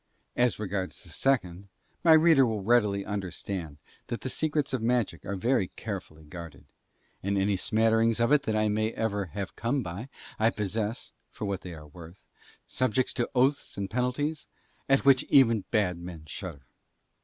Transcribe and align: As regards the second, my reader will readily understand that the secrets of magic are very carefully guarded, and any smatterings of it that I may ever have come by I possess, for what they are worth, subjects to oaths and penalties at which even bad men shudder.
As 0.35 0.57
regards 0.57 1.03
the 1.03 1.09
second, 1.09 1.67
my 2.03 2.13
reader 2.13 2.43
will 2.43 2.63
readily 2.63 3.05
understand 3.05 3.77
that 4.07 4.21
the 4.21 4.31
secrets 4.31 4.73
of 4.73 4.81
magic 4.81 5.23
are 5.27 5.35
very 5.35 5.67
carefully 5.75 6.23
guarded, 6.25 6.65
and 7.21 7.37
any 7.37 7.55
smatterings 7.55 8.19
of 8.19 8.31
it 8.31 8.41
that 8.45 8.55
I 8.55 8.67
may 8.67 8.93
ever 8.93 9.25
have 9.25 9.55
come 9.55 9.83
by 9.83 10.09
I 10.39 10.49
possess, 10.49 11.11
for 11.29 11.45
what 11.45 11.61
they 11.61 11.75
are 11.75 11.85
worth, 11.85 12.25
subjects 12.65 13.13
to 13.13 13.29
oaths 13.35 13.77
and 13.77 13.91
penalties 13.91 14.47
at 14.89 15.05
which 15.05 15.21
even 15.25 15.65
bad 15.69 15.99
men 15.99 16.23
shudder. 16.25 16.65